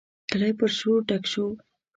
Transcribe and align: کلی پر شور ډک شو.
کلی 0.29 0.51
پر 0.57 0.69
شور 0.77 0.99
ډک 1.07 1.23
شو. 1.31 1.45